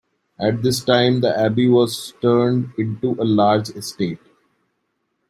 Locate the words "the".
1.21-1.39